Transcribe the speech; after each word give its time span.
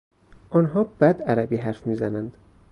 آنها 0.49 0.83
بد 0.83 1.21
عربی 1.21 1.57
حرف 1.57 1.87
میزنند. 1.87 2.33